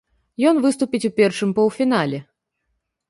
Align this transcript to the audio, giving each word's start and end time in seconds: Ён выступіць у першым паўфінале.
Ён 0.51 0.55
выступіць 0.63 1.03
у 1.09 1.13
першым 1.19 1.53
паўфінале. 1.59 2.23